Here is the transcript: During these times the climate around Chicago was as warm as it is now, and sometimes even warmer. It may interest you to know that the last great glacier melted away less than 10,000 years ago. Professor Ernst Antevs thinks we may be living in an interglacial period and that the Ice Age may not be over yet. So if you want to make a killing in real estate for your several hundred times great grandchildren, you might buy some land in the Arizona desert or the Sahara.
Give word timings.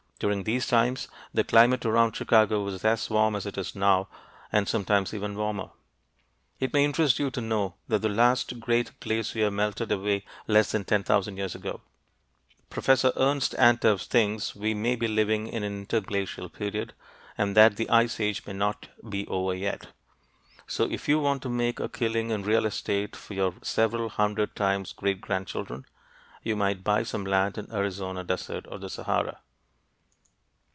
During 0.21 0.43
these 0.43 0.67
times 0.67 1.07
the 1.33 1.43
climate 1.43 1.83
around 1.83 2.13
Chicago 2.15 2.61
was 2.63 2.85
as 2.85 3.09
warm 3.09 3.35
as 3.35 3.47
it 3.47 3.57
is 3.57 3.75
now, 3.75 4.07
and 4.51 4.67
sometimes 4.69 5.15
even 5.15 5.35
warmer. 5.35 5.71
It 6.59 6.73
may 6.73 6.85
interest 6.85 7.17
you 7.17 7.31
to 7.31 7.41
know 7.41 7.73
that 7.87 8.03
the 8.03 8.07
last 8.09 8.59
great 8.59 8.91
glacier 8.99 9.49
melted 9.49 9.91
away 9.91 10.23
less 10.45 10.73
than 10.73 10.85
10,000 10.85 11.37
years 11.37 11.55
ago. 11.55 11.81
Professor 12.69 13.11
Ernst 13.15 13.55
Antevs 13.57 14.05
thinks 14.05 14.55
we 14.55 14.75
may 14.75 14.95
be 14.95 15.07
living 15.07 15.47
in 15.47 15.63
an 15.63 15.73
interglacial 15.79 16.49
period 16.49 16.93
and 17.35 17.57
that 17.57 17.77
the 17.77 17.89
Ice 17.89 18.19
Age 18.19 18.45
may 18.45 18.53
not 18.53 18.89
be 19.09 19.25
over 19.25 19.55
yet. 19.55 19.87
So 20.67 20.83
if 20.83 21.09
you 21.09 21.17
want 21.19 21.41
to 21.41 21.49
make 21.49 21.79
a 21.79 21.89
killing 21.89 22.29
in 22.29 22.43
real 22.43 22.67
estate 22.67 23.15
for 23.15 23.33
your 23.33 23.55
several 23.63 24.07
hundred 24.07 24.55
times 24.55 24.93
great 24.93 25.19
grandchildren, 25.19 25.87
you 26.43 26.55
might 26.55 26.83
buy 26.83 27.01
some 27.01 27.25
land 27.25 27.57
in 27.57 27.65
the 27.65 27.75
Arizona 27.75 28.23
desert 28.23 28.67
or 28.69 28.77
the 28.77 28.87
Sahara. 28.91 29.39